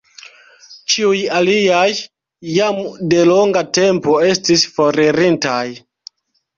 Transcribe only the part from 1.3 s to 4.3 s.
aliaj jam de longa tempo